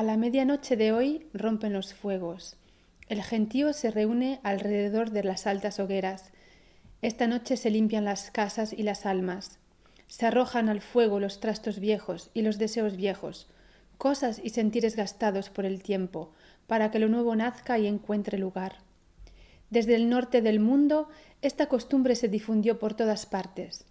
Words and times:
A 0.00 0.02
la 0.02 0.16
medianoche 0.16 0.78
de 0.78 0.92
hoy 0.92 1.26
rompen 1.34 1.74
los 1.74 1.92
fuegos. 1.92 2.56
El 3.08 3.22
gentío 3.22 3.74
se 3.74 3.90
reúne 3.90 4.40
alrededor 4.42 5.10
de 5.10 5.22
las 5.22 5.46
altas 5.46 5.78
hogueras. 5.78 6.30
Esta 7.02 7.26
noche 7.26 7.58
se 7.58 7.68
limpian 7.68 8.06
las 8.06 8.30
casas 8.30 8.72
y 8.72 8.82
las 8.82 9.04
almas. 9.04 9.58
Se 10.06 10.24
arrojan 10.24 10.70
al 10.70 10.80
fuego 10.80 11.20
los 11.20 11.38
trastos 11.38 11.80
viejos 11.80 12.30
y 12.32 12.40
los 12.40 12.56
deseos 12.56 12.96
viejos, 12.96 13.50
cosas 13.98 14.40
y 14.42 14.48
sentires 14.48 14.96
gastados 14.96 15.50
por 15.50 15.66
el 15.66 15.82
tiempo, 15.82 16.32
para 16.66 16.90
que 16.90 16.98
lo 16.98 17.10
nuevo 17.10 17.36
nazca 17.36 17.78
y 17.78 17.86
encuentre 17.86 18.38
lugar. 18.38 18.76
Desde 19.68 19.96
el 19.96 20.08
norte 20.08 20.40
del 20.40 20.60
mundo 20.60 21.10
esta 21.42 21.66
costumbre 21.66 22.16
se 22.16 22.28
difundió 22.28 22.78
por 22.78 22.94
todas 22.94 23.26
partes. 23.26 23.84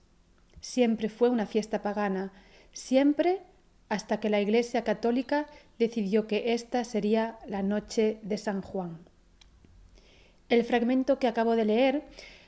Siempre 0.60 1.07
fue 1.07 1.30
una 1.30 1.46
fiesta 1.46 1.84
pagana, 1.84 2.34
siempre 2.73 3.44
hasta 3.89 4.20
que 4.20 4.32
la 4.32 4.41
Iglesia 4.41 4.84
católica 4.84 5.46
decidió 5.80 6.27
que 6.27 6.54
esta 6.54 6.84
sería 6.84 7.39
la 7.48 7.64
noche 7.64 8.20
de 8.21 8.37
San 8.37 8.61
Juan. 8.61 9.00
El 10.50 10.64
fragmento 10.64 11.18
que 11.18 11.28
acabo 11.28 11.56
de 11.56 11.65
leer 11.65 12.04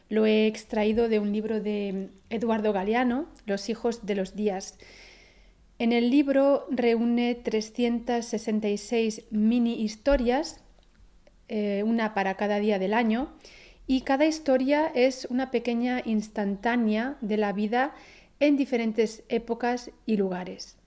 lo 0.09 0.25
he 0.25 0.45
extraído 0.45 1.07
de 1.07 1.19
un 1.19 1.31
libro 1.31 1.61
de 1.61 2.09
Eduardo 2.29 2.73
Galeano, 2.73 3.27
Los 3.45 3.69
hijos 3.69 4.05
de 4.05 4.15
los 4.15 4.35
días. 4.35 4.77
En 5.79 5.93
el 5.93 6.09
libro 6.09 6.67
reúne 6.69 7.33
366 7.35 9.23
mini 9.31 9.81
historias, 9.81 10.61
eh, 11.47 11.83
una 11.85 12.13
para 12.13 12.35
cada 12.35 12.59
día 12.59 12.77
del 12.77 12.93
año, 12.93 13.31
y 13.87 14.01
cada 14.01 14.25
historia 14.25 14.91
es 14.93 15.25
una 15.29 15.49
pequeña 15.49 16.01
instantánea 16.03 17.17
de 17.21 17.37
la 17.37 17.53
vida 17.53 17.95
en 18.41 18.57
diferentes 18.57 19.23
épocas 19.29 19.91
y 20.05 20.17
lugares. 20.17 20.80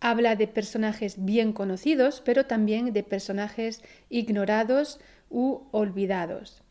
Habla 0.00 0.36
de 0.36 0.46
personajes 0.46 1.24
bien 1.24 1.52
conocidos, 1.52 2.22
pero 2.24 2.46
también 2.46 2.92
de 2.92 3.02
personajes 3.02 3.82
ignorados 4.10 5.00
u 5.30 5.62
olvidados. 5.70 6.62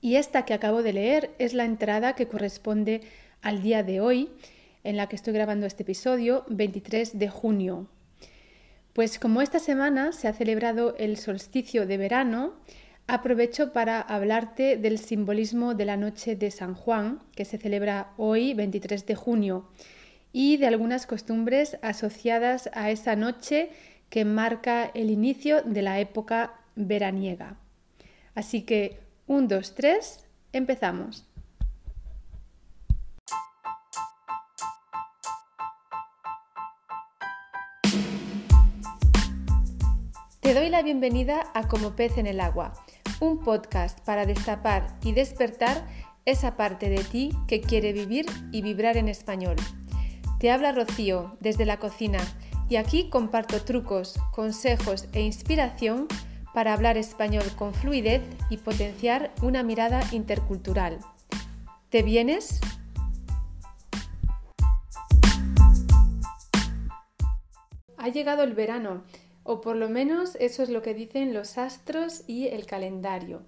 Y 0.00 0.16
esta 0.16 0.44
que 0.44 0.54
acabo 0.54 0.82
de 0.82 0.92
leer 0.92 1.30
es 1.38 1.52
la 1.54 1.64
entrada 1.64 2.14
que 2.14 2.28
corresponde 2.28 3.02
al 3.42 3.62
día 3.62 3.82
de 3.82 4.00
hoy, 4.00 4.30
en 4.84 4.96
la 4.96 5.08
que 5.08 5.16
estoy 5.16 5.34
grabando 5.34 5.66
este 5.66 5.82
episodio, 5.82 6.44
23 6.48 7.18
de 7.18 7.28
junio. 7.28 7.86
Pues 8.94 9.18
como 9.18 9.42
esta 9.42 9.58
semana 9.58 10.12
se 10.12 10.28
ha 10.28 10.32
celebrado 10.32 10.94
el 10.96 11.16
solsticio 11.16 11.86
de 11.86 11.96
verano, 11.96 12.54
aprovecho 13.06 13.72
para 13.72 14.00
hablarte 14.00 14.76
del 14.76 14.98
simbolismo 14.98 15.74
de 15.74 15.84
la 15.84 15.96
noche 15.96 16.36
de 16.36 16.50
San 16.50 16.74
Juan, 16.74 17.20
que 17.34 17.44
se 17.44 17.58
celebra 17.58 18.12
hoy, 18.16 18.54
23 18.54 19.04
de 19.04 19.14
junio 19.14 19.68
y 20.32 20.56
de 20.56 20.66
algunas 20.66 21.06
costumbres 21.06 21.78
asociadas 21.82 22.70
a 22.72 22.90
esa 22.90 23.16
noche 23.16 23.70
que 24.08 24.24
marca 24.24 24.90
el 24.94 25.10
inicio 25.10 25.62
de 25.62 25.82
la 25.82 26.00
época 26.00 26.54
veraniega. 26.76 27.56
Así 28.34 28.62
que, 28.62 28.98
un, 29.26 29.48
dos, 29.48 29.74
tres, 29.74 30.24
empezamos. 30.52 31.26
Te 40.40 40.54
doy 40.54 40.68
la 40.68 40.82
bienvenida 40.82 41.50
a 41.54 41.68
Como 41.68 41.94
pez 41.94 42.18
en 42.18 42.26
el 42.26 42.40
agua, 42.40 42.72
un 43.20 43.38
podcast 43.44 44.00
para 44.00 44.26
destapar 44.26 44.98
y 45.04 45.12
despertar 45.12 45.86
esa 46.24 46.56
parte 46.56 46.88
de 46.88 47.04
ti 47.04 47.30
que 47.46 47.60
quiere 47.60 47.92
vivir 47.92 48.26
y 48.50 48.62
vibrar 48.62 48.96
en 48.96 49.08
español. 49.08 49.56
Te 50.40 50.50
habla 50.50 50.72
Rocío 50.72 51.36
desde 51.40 51.66
la 51.66 51.78
cocina 51.78 52.18
y 52.70 52.76
aquí 52.76 53.10
comparto 53.10 53.62
trucos, 53.62 54.18
consejos 54.32 55.06
e 55.12 55.20
inspiración 55.20 56.08
para 56.54 56.72
hablar 56.72 56.96
español 56.96 57.44
con 57.56 57.74
fluidez 57.74 58.22
y 58.48 58.56
potenciar 58.56 59.34
una 59.42 59.62
mirada 59.62 60.00
intercultural. 60.12 60.98
¿Te 61.90 62.02
vienes? 62.02 62.58
Ha 67.98 68.08
llegado 68.08 68.42
el 68.42 68.54
verano, 68.54 69.04
o 69.42 69.60
por 69.60 69.76
lo 69.76 69.90
menos 69.90 70.38
eso 70.40 70.62
es 70.62 70.70
lo 70.70 70.80
que 70.80 70.94
dicen 70.94 71.34
los 71.34 71.58
astros 71.58 72.24
y 72.26 72.46
el 72.46 72.64
calendario. 72.64 73.42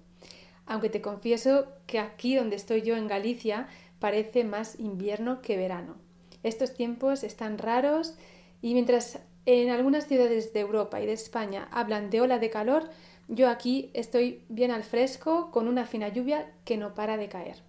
Aunque 0.67 0.89
te 0.89 1.01
confieso 1.01 1.69
que 1.87 1.97
aquí 1.97 2.35
donde 2.35 2.55
estoy 2.55 2.83
yo 2.83 2.95
en 2.95 3.07
Galicia 3.07 3.67
parece 3.97 4.43
más 4.43 4.79
invierno 4.79 5.41
que 5.41 5.57
verano. 5.57 6.12
Estos 6.43 6.73
tiempos 6.73 7.23
están 7.23 7.57
raros 7.57 8.15
y 8.61 8.73
mientras 8.73 9.19
en 9.45 9.69
algunas 9.69 10.07
ciudades 10.07 10.53
de 10.53 10.59
Europa 10.59 11.01
y 11.01 11.05
de 11.05 11.13
España 11.13 11.69
hablan 11.71 12.09
de 12.09 12.21
ola 12.21 12.37
de 12.37 12.49
calor, 12.49 12.89
yo 13.29 13.49
aquí 13.49 13.89
estoy 13.93 14.43
bien 14.49 14.71
al 14.71 14.83
fresco 14.83 15.51
con 15.51 15.69
una 15.69 15.85
fina 15.85 16.09
lluvia 16.09 16.51
que 16.65 16.77
no 16.77 16.93
para 16.93 17.15
de 17.15 17.29
caer. 17.29 17.63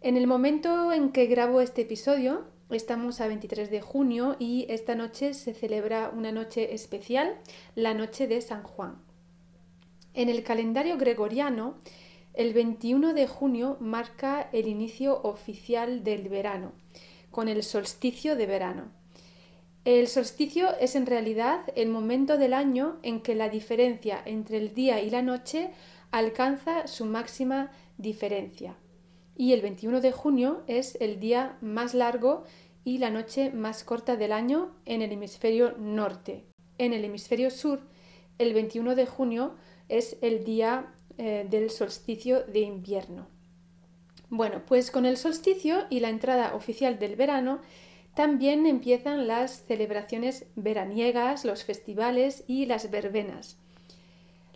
En 0.00 0.16
el 0.16 0.26
momento 0.26 0.92
en 0.92 1.10
que 1.10 1.26
grabo 1.26 1.60
este 1.60 1.82
episodio, 1.82 2.44
estamos 2.70 3.20
a 3.20 3.26
23 3.26 3.70
de 3.70 3.80
junio 3.80 4.36
y 4.38 4.66
esta 4.68 4.94
noche 4.94 5.34
se 5.34 5.52
celebra 5.52 6.10
una 6.10 6.30
noche 6.30 6.74
especial, 6.74 7.36
la 7.74 7.94
noche 7.94 8.28
de 8.28 8.40
San 8.40 8.62
Juan. 8.62 9.02
En 10.12 10.28
el 10.28 10.44
calendario 10.44 10.96
gregoriano, 10.96 11.76
el 12.34 12.52
21 12.52 13.14
de 13.14 13.26
junio 13.26 13.76
marca 13.80 14.48
el 14.52 14.68
inicio 14.68 15.20
oficial 15.22 16.04
del 16.04 16.28
verano 16.28 16.83
con 17.34 17.48
el 17.48 17.64
solsticio 17.64 18.36
de 18.36 18.46
verano. 18.46 18.92
El 19.84 20.06
solsticio 20.06 20.68
es 20.78 20.94
en 20.94 21.04
realidad 21.04 21.62
el 21.74 21.88
momento 21.88 22.38
del 22.38 22.54
año 22.54 23.00
en 23.02 23.20
que 23.20 23.34
la 23.34 23.48
diferencia 23.48 24.22
entre 24.24 24.58
el 24.58 24.72
día 24.72 25.02
y 25.02 25.10
la 25.10 25.20
noche 25.20 25.72
alcanza 26.12 26.86
su 26.86 27.06
máxima 27.06 27.72
diferencia. 27.98 28.76
Y 29.36 29.52
el 29.52 29.62
21 29.62 30.00
de 30.00 30.12
junio 30.12 30.62
es 30.68 30.96
el 31.00 31.18
día 31.18 31.58
más 31.60 31.92
largo 31.92 32.44
y 32.84 32.98
la 32.98 33.10
noche 33.10 33.50
más 33.50 33.82
corta 33.82 34.16
del 34.16 34.30
año 34.30 34.70
en 34.84 35.02
el 35.02 35.10
hemisferio 35.10 35.74
norte. 35.76 36.44
En 36.78 36.92
el 36.92 37.04
hemisferio 37.04 37.50
sur, 37.50 37.80
el 38.38 38.54
21 38.54 38.94
de 38.94 39.06
junio 39.06 39.56
es 39.88 40.18
el 40.22 40.44
día 40.44 40.94
eh, 41.18 41.48
del 41.50 41.70
solsticio 41.70 42.44
de 42.44 42.60
invierno. 42.60 43.33
Bueno, 44.36 44.62
pues 44.66 44.90
con 44.90 45.06
el 45.06 45.16
solsticio 45.16 45.86
y 45.90 46.00
la 46.00 46.08
entrada 46.08 46.56
oficial 46.56 46.98
del 46.98 47.14
verano 47.14 47.60
también 48.16 48.66
empiezan 48.66 49.28
las 49.28 49.62
celebraciones 49.62 50.46
veraniegas, 50.56 51.44
los 51.44 51.62
festivales 51.62 52.42
y 52.48 52.66
las 52.66 52.90
verbenas. 52.90 53.58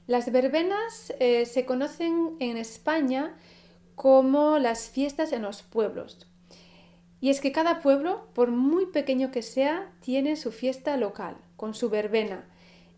Las 0.09 0.33
verbenas 0.33 1.15
eh, 1.21 1.47
se 1.47 1.65
conocen 1.65 2.35
en 2.41 2.57
España 2.57 3.37
como 3.95 4.59
las 4.59 4.91
fiestas 4.91 5.33
en 5.33 5.43
los 5.43 5.63
pueblos. 5.63 6.27
Y 7.21 7.31
es 7.31 7.41
que 7.41 7.53
cada 7.53 7.81
pueblo, 7.81 8.27
por 8.35 8.51
muy 8.51 8.87
pequeño 8.87 9.31
que 9.31 9.43
sea, 9.43 9.93
tiene 10.01 10.35
su 10.35 10.51
fiesta 10.51 10.97
local, 10.97 11.37
con 11.57 11.75
su 11.75 11.89
verbena. 11.89 12.45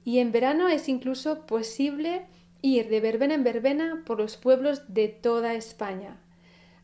Y 0.02 0.20
en 0.20 0.32
verano 0.32 0.66
es 0.66 0.88
incluso 0.88 1.44
posible 1.44 2.24
ir 2.62 2.88
de 2.88 3.00
verbena 3.00 3.34
en 3.34 3.44
verbena 3.44 4.02
por 4.06 4.18
los 4.18 4.38
pueblos 4.38 4.94
de 4.94 5.08
toda 5.08 5.52
España. 5.52 6.16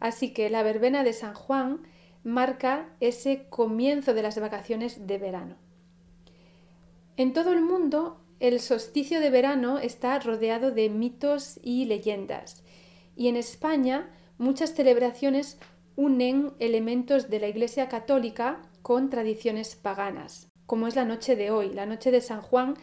Así 0.01 0.33
que 0.33 0.51
la 0.51 0.63
verbena 0.63 1.05
de 1.05 1.13
San 1.13 1.35
Juan 1.35 1.81
marca 2.23 2.89
ese 3.01 3.47
comienzo 3.49 4.13
de 4.13 4.23
las 4.23 4.39
vacaciones 4.39 5.07
de 5.07 5.19
verano. 5.19 5.57
En 7.17 7.33
todo 7.33 7.53
el 7.53 7.63
mundo, 7.63 8.21
el 8.41 8.61
solsticio 8.61 9.21
de 9.21 9.31
verano 9.31 9.79
está 9.79 10.19
rodeado 10.19 10.71
de 10.71 10.91
mitos 10.91 11.59
y 11.63 11.87
leyendas, 11.87 12.63
y 13.17 13.29
en 13.29 13.37
España 13.37 14.11
muchas 14.39 14.75
celebraciones 14.75 15.59
unen 15.97 16.53
elementos 16.59 17.31
de 17.31 17.41
la 17.41 17.49
Iglesia 17.49 17.89
católica 17.89 18.61
con 18.83 19.09
tradiciones 19.09 19.77
paganas, 19.77 20.49
como 20.67 20.87
es 20.87 20.97
la 20.97 21.07
noche 21.07 21.37
de 21.37 21.51
hoy, 21.51 21.73
la 21.73 21.87
noche 21.87 22.11
de 22.11 22.21
San 22.21 22.43
Juan, 22.43 22.75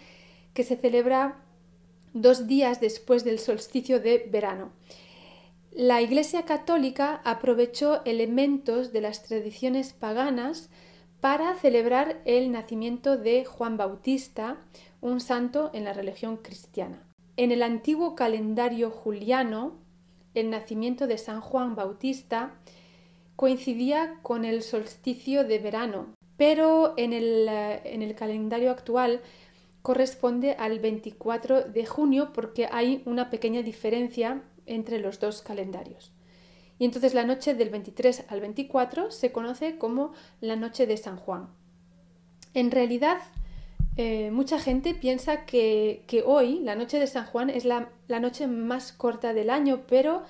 que 0.53 0.63
se 0.63 0.77
celebra 0.77 1.43
dos 2.13 2.47
días 2.47 2.81
después 2.81 3.23
del 3.23 3.39
solsticio 3.39 3.99
de 3.99 4.27
verano. 4.31 4.71
La 5.75 6.03
Iglesia 6.03 6.43
Católica 6.43 7.19
aprovechó 7.23 8.05
elementos 8.05 8.93
de 8.93 9.01
las 9.01 9.23
tradiciones 9.23 9.91
paganas 9.91 10.69
para 11.19 11.55
celebrar 11.55 12.21
el 12.25 12.51
nacimiento 12.51 13.17
de 13.17 13.43
Juan 13.43 13.75
Bautista, 13.75 14.57
un 15.01 15.19
santo 15.19 15.71
en 15.73 15.85
la 15.85 15.93
religión 15.93 16.37
cristiana. 16.37 17.01
En 17.37 17.51
el 17.51 17.63
antiguo 17.63 18.13
calendario 18.13 18.91
juliano, 18.91 19.79
el 20.35 20.51
nacimiento 20.51 21.07
de 21.07 21.17
San 21.17 21.41
Juan 21.41 21.75
Bautista 21.75 22.53
coincidía 23.35 24.19
con 24.21 24.45
el 24.45 24.61
solsticio 24.61 25.43
de 25.43 25.57
verano, 25.57 26.13
pero 26.37 26.93
en 26.97 27.13
el, 27.13 27.47
en 27.49 28.03
el 28.03 28.13
calendario 28.13 28.69
actual 28.69 29.21
corresponde 29.81 30.51
al 30.51 30.77
24 30.77 31.63
de 31.63 31.85
junio 31.87 32.31
porque 32.31 32.69
hay 32.71 33.01
una 33.07 33.31
pequeña 33.31 33.63
diferencia 33.63 34.43
entre 34.65 34.99
los 34.99 35.19
dos 35.19 35.41
calendarios. 35.41 36.11
Y 36.79 36.85
entonces 36.85 37.13
la 37.13 37.25
noche 37.25 37.53
del 37.53 37.69
23 37.69 38.25
al 38.29 38.41
24 38.41 39.11
se 39.11 39.31
conoce 39.31 39.77
como 39.77 40.13
la 40.41 40.55
noche 40.55 40.87
de 40.87 40.97
San 40.97 41.17
Juan. 41.17 41.49
En 42.53 42.71
realidad, 42.71 43.19
Eh, 43.95 44.31
mucha 44.31 44.59
gente 44.59 44.95
piensa 44.95 45.45
que, 45.45 46.23
hoy, 46.25 46.59
la 46.59 46.75
noche 46.75 46.99
de 46.99 47.07
San 47.07 47.25
Juan, 47.25 47.49
es 47.49 47.65
la, 47.65 47.89
noche 48.07 48.47
más 48.47 48.91
corta 48.91 49.33
del 49.33 49.49
año, 49.49 49.81
pero 49.87 50.23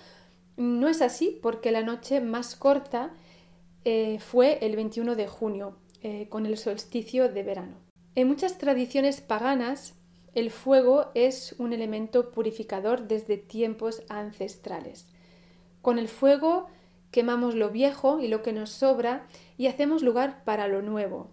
no 0.57 0.89
es 0.89 1.01
así 1.01 1.39
porque 1.41 1.71
la 1.71 1.81
noche 1.81 2.19
más 2.19 2.55
corta 2.55 3.11
eh, 3.85 4.19
fue 4.19 4.59
el 4.61 4.75
21 4.75 5.15
de 5.15 5.27
junio, 5.27 5.77
eh, 6.01 6.27
con 6.29 6.45
el 6.45 6.57
solsticio 6.57 7.29
de 7.29 7.43
verano. 7.43 7.77
En 8.15 8.27
muchas 8.27 8.57
tradiciones 8.57 9.21
paganas, 9.21 9.95
el 10.35 10.49
fuego 10.49 11.11
es 11.13 11.55
un 11.59 11.73
elemento 11.73 12.31
purificador 12.31 13.07
desde 13.07 13.37
tiempos 13.37 14.03
ancestrales. 14.09 15.07
Con 15.81 15.99
el 15.99 16.07
fuego 16.07 16.67
quemamos 17.11 17.55
lo 17.55 17.69
viejo 17.69 18.19
y 18.19 18.27
lo 18.27 18.41
que 18.41 18.53
nos 18.53 18.71
sobra 18.71 19.27
y 19.57 19.67
hacemos 19.67 20.01
lugar 20.01 20.43
para 20.43 20.67
lo 20.67 20.81
nuevo. 20.81 21.29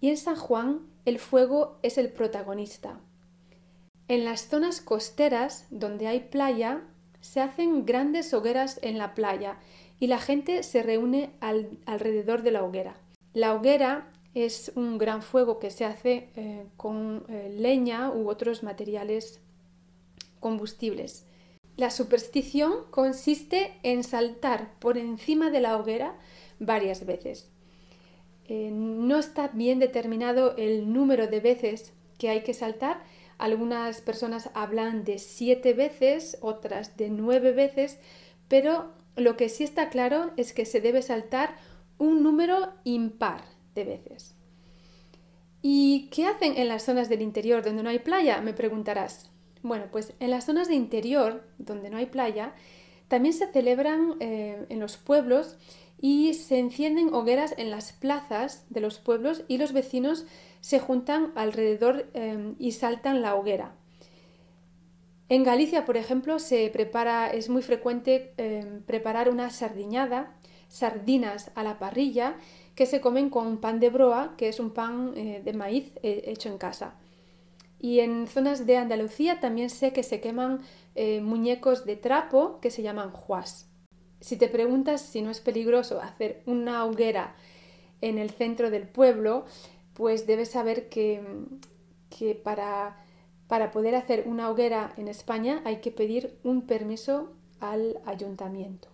Y 0.00 0.10
en 0.10 0.16
San 0.16 0.36
Juan 0.36 0.86
el 1.04 1.18
fuego 1.18 1.78
es 1.82 1.98
el 1.98 2.12
protagonista. 2.12 3.00
En 4.08 4.24
las 4.24 4.48
zonas 4.48 4.80
costeras 4.80 5.66
donde 5.70 6.06
hay 6.06 6.20
playa 6.20 6.82
se 7.20 7.40
hacen 7.40 7.84
grandes 7.84 8.32
hogueras 8.32 8.78
en 8.82 8.98
la 8.98 9.14
playa 9.14 9.58
y 9.98 10.06
la 10.06 10.20
gente 10.20 10.62
se 10.62 10.82
reúne 10.82 11.30
alrededor 11.40 12.42
de 12.42 12.52
la 12.52 12.62
hoguera. 12.62 12.96
La 13.32 13.54
hoguera 13.54 14.12
es 14.36 14.70
un 14.74 14.98
gran 14.98 15.22
fuego 15.22 15.58
que 15.58 15.70
se 15.70 15.86
hace 15.86 16.28
eh, 16.36 16.66
con 16.76 17.24
eh, 17.30 17.54
leña 17.58 18.10
u 18.10 18.28
otros 18.28 18.62
materiales 18.62 19.40
combustibles. 20.40 21.24
La 21.78 21.90
superstición 21.90 22.84
consiste 22.90 23.72
en 23.82 24.04
saltar 24.04 24.74
por 24.78 24.98
encima 24.98 25.50
de 25.50 25.60
la 25.60 25.78
hoguera 25.78 26.18
varias 26.58 27.06
veces. 27.06 27.50
Eh, 28.46 28.70
no 28.70 29.18
está 29.18 29.48
bien 29.48 29.78
determinado 29.78 30.54
el 30.58 30.92
número 30.92 31.28
de 31.28 31.40
veces 31.40 31.94
que 32.18 32.28
hay 32.28 32.42
que 32.42 32.52
saltar. 32.52 33.02
Algunas 33.38 34.02
personas 34.02 34.50
hablan 34.52 35.04
de 35.04 35.18
siete 35.18 35.72
veces, 35.72 36.36
otras 36.42 36.98
de 36.98 37.08
nueve 37.08 37.52
veces, 37.52 38.00
pero 38.48 38.92
lo 39.16 39.38
que 39.38 39.48
sí 39.48 39.64
está 39.64 39.88
claro 39.88 40.32
es 40.36 40.52
que 40.52 40.66
se 40.66 40.82
debe 40.82 41.00
saltar 41.00 41.56
un 41.96 42.22
número 42.22 42.74
impar 42.84 43.55
veces. 43.84 44.34
¿Y 45.62 46.08
qué 46.10 46.26
hacen 46.26 46.56
en 46.56 46.68
las 46.68 46.84
zonas 46.84 47.08
del 47.08 47.22
interior 47.22 47.64
donde 47.64 47.82
no 47.82 47.90
hay 47.90 47.98
playa? 47.98 48.40
Me 48.40 48.52
preguntarás. 48.52 49.30
Bueno, 49.62 49.86
pues 49.90 50.12
en 50.20 50.30
las 50.30 50.44
zonas 50.44 50.68
de 50.68 50.74
interior 50.74 51.44
donde 51.58 51.90
no 51.90 51.96
hay 51.96 52.06
playa, 52.06 52.54
también 53.08 53.34
se 53.34 53.46
celebran 53.48 54.14
eh, 54.20 54.66
en 54.68 54.80
los 54.80 54.96
pueblos 54.96 55.56
y 56.00 56.34
se 56.34 56.58
encienden 56.58 57.12
hogueras 57.14 57.54
en 57.56 57.70
las 57.70 57.92
plazas 57.92 58.64
de 58.68 58.80
los 58.80 58.98
pueblos 58.98 59.44
y 59.48 59.58
los 59.58 59.72
vecinos 59.72 60.26
se 60.60 60.78
juntan 60.78 61.32
alrededor 61.36 62.08
em, 62.14 62.54
y 62.58 62.72
saltan 62.72 63.22
la 63.22 63.34
hoguera. 63.34 63.74
En 65.28 65.42
Galicia, 65.42 65.84
por 65.84 65.96
ejemplo, 65.96 66.38
se 66.38 66.68
prepara, 66.70 67.30
es 67.30 67.48
muy 67.48 67.62
frecuente 67.62 68.34
em, 68.36 68.82
preparar 68.82 69.28
una 69.28 69.50
sardiñada, 69.50 70.36
sardinas 70.68 71.50
a 71.54 71.62
la 71.62 71.78
parrilla, 71.78 72.36
que 72.76 72.86
se 72.86 73.00
comen 73.00 73.30
con 73.30 73.56
pan 73.56 73.80
de 73.80 73.90
broa, 73.90 74.34
que 74.36 74.48
es 74.48 74.60
un 74.60 74.70
pan 74.70 75.14
eh, 75.16 75.40
de 75.42 75.52
maíz 75.54 75.90
eh, 76.02 76.24
hecho 76.26 76.50
en 76.50 76.58
casa. 76.58 76.94
Y 77.80 78.00
en 78.00 78.26
zonas 78.28 78.66
de 78.66 78.76
Andalucía 78.76 79.40
también 79.40 79.70
sé 79.70 79.92
que 79.92 80.02
se 80.02 80.20
queman 80.20 80.60
eh, 80.94 81.20
muñecos 81.22 81.86
de 81.86 81.96
trapo 81.96 82.60
que 82.60 82.70
se 82.70 82.82
llaman 82.82 83.10
juas. 83.10 83.68
Si 84.20 84.36
te 84.36 84.48
preguntas 84.48 85.00
si 85.00 85.22
no 85.22 85.30
es 85.30 85.40
peligroso 85.40 86.00
hacer 86.00 86.42
una 86.44 86.84
hoguera 86.84 87.34
en 88.02 88.18
el 88.18 88.30
centro 88.30 88.70
del 88.70 88.86
pueblo, 88.86 89.46
pues 89.94 90.26
debes 90.26 90.50
saber 90.50 90.90
que, 90.90 91.22
para, 92.44 93.02
para 93.46 93.70
poder 93.70 93.94
hacer 93.94 94.24
una 94.26 94.50
hoguera 94.50 94.92
en 94.98 95.08
España 95.08 95.62
hay 95.64 95.80
que 95.80 95.90
pedir 95.90 96.38
un 96.44 96.66
permiso 96.66 97.32
al 97.58 97.98
ayuntamiento. 98.04 98.88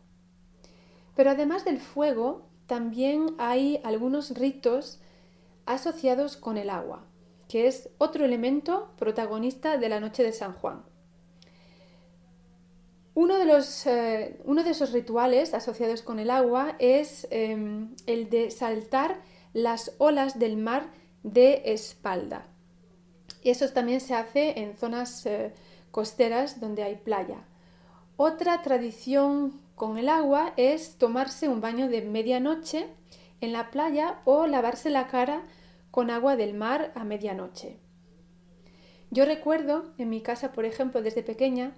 Pero 1.17 1.31
además 1.31 1.65
del 1.65 1.81
fuego, 1.81 2.47
también 2.67 3.35
hay 3.39 3.81
algunos 3.85 4.31
ritos 4.31 5.01
asociados 5.67 6.37
con 6.37 6.57
el 6.57 6.71
agua, 6.71 7.05
que 7.49 7.67
es 7.67 7.91
otro 7.99 8.25
elemento 8.25 8.93
protagonista 8.99 9.77
de 9.77 9.89
la 9.89 10.01
noche 10.01 10.23
de 10.23 10.33
San 10.33 10.53
Juan. 10.55 10.83
Uno 13.15 13.39
de, 13.39 13.45
los, 13.45 13.87
eh, 13.87 14.41
uno 14.45 14.65
de 14.65 14.71
esos 14.71 14.93
rituales 14.93 15.53
asociados 15.53 16.01
con 16.01 16.19
el 16.19 16.31
agua 16.31 16.77
es 16.79 17.27
em, 17.31 17.95
el 18.07 18.31
de 18.31 18.51
saltar 18.51 19.21
las 19.53 19.95
olas 19.99 20.39
del 20.39 20.57
mar 20.57 20.87
de 21.23 21.63
espalda. 21.67 22.47
Y 23.43 23.51
eso 23.51 23.69
también 23.71 24.01
se 24.01 24.15
hace 24.15 24.61
en 24.61 24.77
zonas 24.77 25.27
eh, 25.27 25.53
costeras 25.91 26.59
donde 26.59 26.85
hay 26.85 26.97
playa. 26.97 27.45
Otra 28.17 28.63
tradición 28.63 29.61
con 29.75 29.99
el 29.99 30.09
agua 30.09 30.53
es 30.57 30.97
tomarse 30.97 31.49
un 31.49 31.61
baño 31.61 31.89
de 31.89 32.03
medianoche 32.03 32.89
en 33.41 33.53
la 33.53 33.71
playa 33.71 34.21
o 34.25 34.47
lavarse 34.47 34.91
la 34.91 35.09
cara 35.09 35.43
con 35.91 36.11
agua 36.11 36.37
del 36.37 36.55
mar 36.55 36.93
a 36.95 37.05
medianoche. 37.05 37.79
Yo 39.11 39.27
recuerdo 39.27 39.93
en 39.99 40.09
mi 40.09 40.23
casa, 40.23 40.53
por 40.53 40.65
ejemplo, 40.65 41.03
desde 41.03 41.23
pequeña, 41.23 41.75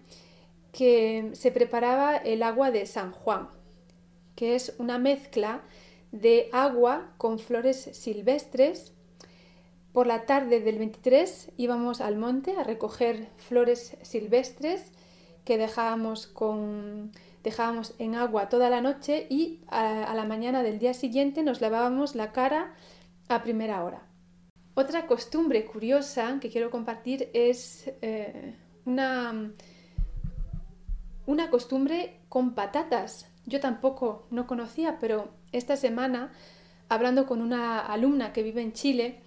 que 0.73 1.31
se 1.35 1.50
preparaba 1.50 2.17
el 2.17 2.43
agua 2.43 2.70
de 2.70 2.87
San 2.87 3.11
Juan, 3.12 3.49
que 4.37 4.55
es 4.55 4.75
una 4.79 4.99
mezcla 4.99 5.62
de 6.12 6.49
agua 6.52 7.12
con 7.19 7.38
flores 7.38 7.91
silvestres. 7.93 8.93
Por 9.93 10.06
la 10.06 10.26
tarde 10.26 10.61
del 10.61 10.79
23 10.79 11.52
íbamos 11.56 12.00
al 12.00 12.17
monte 12.17 12.56
a 12.56 12.64
recoger 12.64 13.29
flores 13.37 13.96
silvestres 14.02 14.93
que 15.44 15.58
dejábamos, 15.58 16.26
con, 16.26 17.12
dejábamos 17.44 17.94
en 18.00 18.17
agua 18.17 18.49
toda 18.49 18.69
la 18.70 18.81
noche 18.81 19.29
y 19.31 19.61
a, 19.69 20.12
la 20.14 20.25
mañana 20.25 20.64
del 20.64 20.81
día 20.81 20.94
siguiente 20.94 21.44
nos 21.44 21.61
lavábamos 21.61 22.17
la 22.17 22.32
cara 22.32 22.75
a 23.29 23.44
primera 23.44 23.85
hora. 23.85 24.02
Otra 24.75 25.06
costumbre 25.06 25.64
curiosa 25.64 26.38
que 26.41 26.50
quiero 26.50 26.70
compartir 26.70 27.31
es 27.32 27.93
eh, 28.02 28.56
una 28.85 29.52
una 31.26 31.50
costumbre 31.50 32.20
con 32.29 32.55
patatas. 32.55 33.31
Yo 33.46 33.61
tampoco 33.61 34.26
no 34.31 34.46
conocía, 34.46 34.99
pero 34.99 35.31
esta 35.52 35.76
semana, 35.76 36.32
hablando 36.88 37.26
con 37.26 37.41
una 37.41 37.81
alumna 37.81 38.32
que 38.32 38.43
vive 38.43 38.62
en 38.62 38.73
Chile, 38.73 39.20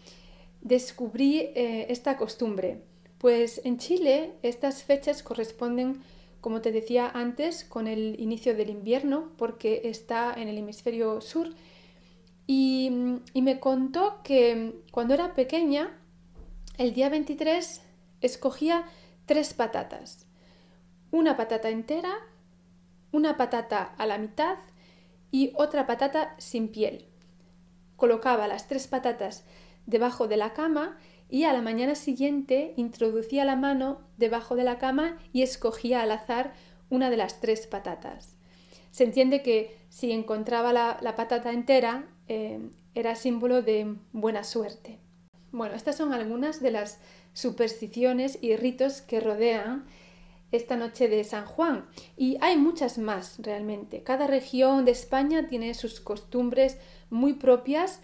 descubrí 0.62 1.40
eh, 1.56 1.88
esta 1.90 2.18
costumbre. 2.18 2.82
Pues 3.18 3.62
en 3.64 3.78
Chile 3.78 4.34
estas 4.44 4.84
fechas 4.84 5.24
corresponden, 5.24 6.04
como 6.42 6.62
te 6.62 6.72
decía 6.72 7.10
antes, 7.14 7.64
con 7.64 7.88
el 7.88 8.20
inicio 8.20 8.56
del 8.56 8.70
invierno, 8.70 9.32
porque 9.38 9.82
está 9.86 10.34
en 10.34 10.48
el 10.48 10.58
hemisferio 10.58 11.22
sur. 11.22 11.50
Y, 12.46 12.92
me 13.34 13.60
contó 13.60 14.22
que 14.24 14.82
cuando 14.92 15.14
era 15.14 15.34
pequeña, 15.34 15.98
el 16.78 16.94
día 16.94 17.10
23, 17.10 17.82
escogía 18.22 18.86
tres 19.26 19.54
patatas 19.54 20.28
una 21.12 21.38
patata 21.38 21.70
entera, 21.70 22.14
una 23.12 23.38
patata 23.38 23.94
a 23.98 24.06
la 24.06 24.18
mitad 24.18 24.58
y 25.32 25.54
otra 25.56 25.88
patata 25.88 26.36
sin 26.38 26.70
piel. 26.70 27.06
Colocaba 27.96 28.48
las 28.48 28.68
tres 28.68 28.88
patatas 28.88 29.44
debajo 29.86 30.28
de 30.28 30.38
la 30.38 30.54
cama 30.54 30.98
y 31.30 31.44
a 31.44 31.54
la 31.54 31.62
mañana 31.62 31.96
siguiente 31.96 32.74
introducía 32.78 33.46
la 33.46 33.56
mano 33.56 34.00
debajo 34.18 34.56
de 34.56 34.64
la 34.64 34.78
cama 34.78 35.18
y 35.34 35.42
escogía 35.42 36.02
al 36.02 36.12
azar 36.12 36.54
una 36.90 37.10
de 37.10 37.18
las 37.18 37.42
tres 37.42 37.68
patatas. 37.68 38.36
Se 38.92 39.04
entiende 39.04 39.44
que 39.44 39.78
si 39.90 40.12
encontraba 40.12 40.74
la, 40.74 41.16
patata 41.16 41.52
entera 41.52 42.08
eh, 42.28 42.60
era 42.96 43.16
símbolo 43.16 43.62
de 43.62 43.96
buena 44.12 44.44
suerte. 44.44 45.00
Bueno, 45.52 45.76
estas 45.76 45.98
son 45.98 46.14
algunas 46.14 46.62
de 46.62 46.72
las 46.72 47.00
supersticiones 47.34 48.40
y 48.42 48.56
ritos 48.56 49.02
que 49.02 49.20
rodean 49.20 49.86
esta 50.52 50.76
noche 50.76 51.08
de 51.08 51.24
San 51.24 51.46
Juan. 51.46 51.86
Y 52.16 52.38
hay 52.42 52.58
muchas 52.58 52.98
más 52.98 53.38
realmente. 53.40 54.04
Cada 54.04 54.28
región 54.28 54.86
de 54.86 54.92
España 54.92 55.48
tiene 55.48 55.74
sus 55.74 56.00
costumbres 56.00 56.78
muy 57.10 57.34
propias. 57.34 58.02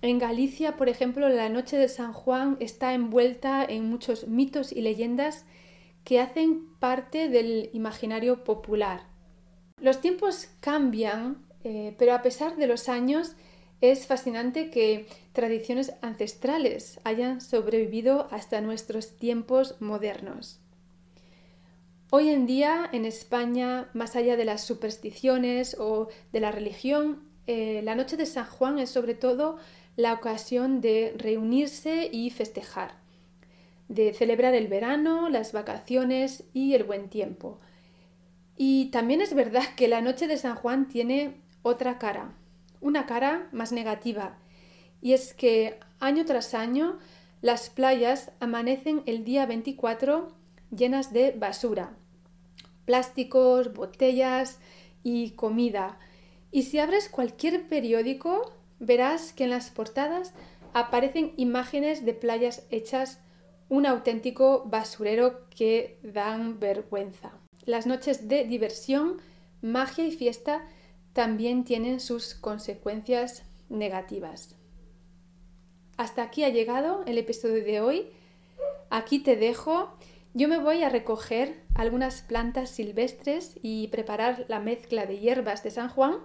En 0.00 0.18
Galicia, 0.18 0.76
por 0.76 0.88
ejemplo, 0.88 1.28
la 1.28 1.48
noche 1.48 1.76
de 1.76 1.88
San 1.88 2.12
Juan 2.12 2.56
está 2.60 2.94
envuelta 2.94 3.64
en 3.64 3.88
muchos 3.88 4.28
mitos 4.28 4.70
y 4.70 4.80
leyendas 4.80 5.44
que 6.04 6.20
hacen 6.20 6.68
parte 6.78 7.28
del 7.28 7.70
imaginario 7.72 8.44
popular. 8.44 9.02
Los 9.80 10.00
tiempos 10.00 10.50
cambian, 10.60 11.44
eh, 11.64 11.96
pero 11.98 12.14
a 12.14 12.22
pesar 12.22 12.56
de 12.56 12.68
los 12.68 12.88
años, 12.88 13.34
es 13.80 14.06
fascinante 14.06 14.70
que 14.70 15.06
tradiciones 15.32 15.92
ancestrales 16.00 17.00
hayan 17.04 17.40
sobrevivido 17.40 18.28
hasta 18.30 18.60
nuestros 18.60 19.16
tiempos 19.16 19.80
modernos. 19.80 20.60
Hoy 22.10 22.30
en 22.30 22.46
día 22.46 22.88
en 22.92 23.04
España, 23.04 23.88
más 23.94 24.16
allá 24.16 24.36
de 24.36 24.44
las 24.44 24.64
supersticiones 24.64 25.76
o 25.78 26.08
de 26.32 26.40
la 26.40 26.50
religión, 26.50 27.22
eh, 27.46 27.82
la 27.84 27.94
noche 27.94 28.16
de 28.16 28.26
San 28.26 28.46
Juan 28.46 28.78
es 28.78 28.90
sobre 28.90 29.14
todo 29.14 29.58
la 29.98 30.12
ocasión 30.12 30.80
de 30.80 31.12
reunirse 31.18 32.08
y 32.12 32.30
festejar. 32.30 32.94
de 33.88 34.12
celebrar 34.12 34.54
el 34.54 34.68
verano, 34.68 35.30
las 35.30 35.52
vacaciones 35.52 36.44
y 36.52 36.74
el 36.74 36.84
buen 36.84 37.08
tiempo. 37.08 37.58
Y 38.54 38.90
también 38.90 39.22
es 39.22 39.32
verdad 39.34 39.64
que 39.76 39.88
la 39.88 40.02
noche 40.02 40.28
de 40.28 40.36
San 40.36 40.56
Juan 40.56 40.88
tiene 40.88 41.36
otra 41.62 41.98
cara, 41.98 42.34
una 42.82 43.06
cara 43.06 43.48
más 43.50 43.72
negativa, 43.72 44.36
y 45.00 45.14
es 45.14 45.32
que 45.32 45.80
año 46.00 46.26
tras 46.26 46.52
año 46.52 46.98
las 47.40 47.70
playas 47.70 48.30
amanecen 48.40 49.02
el 49.06 49.24
día 49.24 49.46
24 49.46 50.28
llenas 50.70 51.14
de 51.14 51.32
basura, 51.32 51.94
plásticos, 52.84 53.72
botellas 53.72 54.60
y 55.02 55.30
comida. 55.30 55.98
Y 56.52 56.64
si 56.64 56.78
abres 56.78 57.08
cualquier 57.08 57.68
periódico, 57.68 58.57
verás 58.78 59.32
que 59.32 59.44
en 59.44 59.50
las 59.50 59.70
portadas 59.70 60.32
aparecen 60.72 61.32
imágenes 61.36 62.04
de 62.04 62.14
playas 62.14 62.66
hechas 62.70 63.20
un 63.68 63.86
auténtico 63.86 64.64
basurero 64.66 65.48
que 65.50 65.98
dan 66.02 66.58
vergüenza. 66.58 67.32
Las 67.64 67.86
noches 67.86 68.28
de 68.28 68.44
diversión, 68.44 69.18
magia 69.60 70.06
y 70.06 70.10
fiesta 70.10 70.64
también 71.12 71.64
tienen 71.64 72.00
sus 72.00 72.34
consecuencias 72.34 73.44
negativas. 73.68 74.56
Hasta 75.96 76.22
aquí 76.22 76.44
ha 76.44 76.48
llegado 76.48 77.02
el 77.06 77.18
episodio 77.18 77.62
de 77.64 77.80
hoy. 77.80 78.06
Aquí 78.88 79.18
te 79.18 79.36
dejo. 79.36 79.92
Yo 80.32 80.48
me 80.48 80.58
voy 80.58 80.82
a 80.82 80.88
recoger 80.88 81.64
algunas 81.74 82.22
plantas 82.22 82.70
silvestres 82.70 83.58
y 83.62 83.88
preparar 83.88 84.46
la 84.48 84.60
mezcla 84.60 85.06
de 85.06 85.18
hierbas 85.18 85.62
de 85.62 85.70
San 85.70 85.88
Juan. 85.88 86.18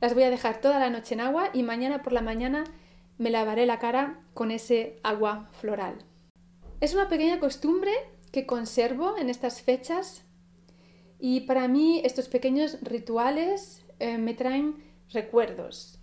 Las 0.00 0.14
voy 0.14 0.22
a 0.22 0.30
dejar 0.30 0.60
toda 0.60 0.78
la 0.78 0.90
noche 0.90 1.14
en 1.14 1.20
agua 1.20 1.50
y 1.52 1.62
mañana 1.62 2.02
por 2.02 2.12
la 2.12 2.22
mañana 2.22 2.64
me 3.18 3.30
lavaré 3.30 3.66
la 3.66 3.78
cara 3.78 4.20
con 4.32 4.50
ese 4.50 5.00
agua 5.02 5.48
floral. 5.60 5.98
Es 6.80 6.94
una 6.94 7.08
pequeña 7.08 7.40
costumbre 7.40 7.90
que 8.30 8.46
conservo 8.46 9.16
en 9.18 9.28
estas 9.28 9.60
fechas 9.62 10.24
y 11.18 11.40
para 11.40 11.66
mí 11.66 12.00
estos 12.04 12.28
pequeños 12.28 12.78
rituales 12.82 13.84
eh, 13.98 14.18
me 14.18 14.34
traen 14.34 14.76
recuerdos. 15.12 15.98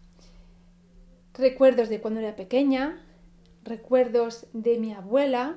Recuerdos 1.34 1.88
de 1.88 2.02
cuando 2.02 2.20
era 2.20 2.36
pequeña, 2.36 3.02
recuerdos 3.64 4.48
de 4.52 4.78
mi 4.78 4.94
abuela 4.94 5.56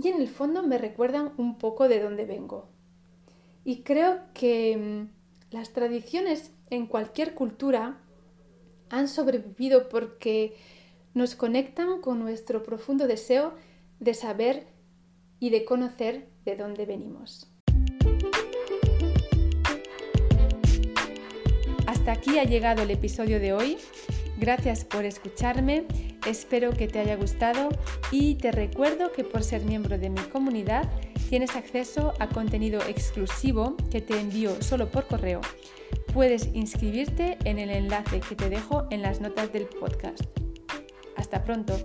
y 0.00 0.08
en 0.08 0.20
el 0.20 0.28
fondo 0.28 0.62
me 0.62 0.78
recuerdan 0.78 1.32
un 1.38 1.58
poco 1.58 1.88
de 1.88 2.00
dónde 2.00 2.24
vengo. 2.24 2.68
Y 3.64 3.82
creo 3.82 4.20
que 4.32 4.76
mm, 4.76 5.23
las 5.50 5.72
tradiciones 5.72 6.52
en 6.70 6.86
cualquier 6.86 7.34
cultura 7.34 8.00
han 8.90 9.08
sobrevivido 9.08 9.88
porque 9.88 10.56
nos 11.14 11.34
conectan 11.34 12.00
con 12.00 12.18
nuestro 12.18 12.62
profundo 12.62 13.06
deseo 13.06 13.54
de 14.00 14.14
saber 14.14 14.66
y 15.38 15.50
de 15.50 15.64
conocer 15.64 16.28
de 16.44 16.56
dónde 16.56 16.86
venimos. 16.86 17.50
Hasta 21.86 22.12
aquí 22.12 22.38
ha 22.38 22.44
llegado 22.44 22.82
el 22.82 22.90
episodio 22.90 23.40
de 23.40 23.52
hoy. 23.52 23.78
Gracias 24.38 24.84
por 24.84 25.04
escucharme, 25.04 25.86
espero 26.26 26.72
que 26.72 26.88
te 26.88 26.98
haya 26.98 27.16
gustado 27.16 27.68
y 28.10 28.34
te 28.34 28.50
recuerdo 28.50 29.12
que 29.12 29.22
por 29.22 29.44
ser 29.44 29.62
miembro 29.64 29.96
de 29.96 30.10
mi 30.10 30.20
comunidad 30.22 30.90
tienes 31.28 31.56
acceso 31.56 32.14
a 32.18 32.28
contenido 32.28 32.80
exclusivo 32.82 33.76
que 33.90 34.00
te 34.00 34.18
envío 34.18 34.62
solo 34.62 34.88
por 34.88 35.06
correo 35.06 35.40
puedes 36.14 36.48
inscribirte 36.54 37.36
en 37.44 37.58
el 37.58 37.70
enlace 37.70 38.20
que 38.20 38.36
te 38.36 38.48
dejo 38.48 38.86
en 38.90 39.02
las 39.02 39.20
notas 39.20 39.52
del 39.52 39.66
podcast. 39.66 40.22
Hasta 41.16 41.42
pronto. 41.44 41.76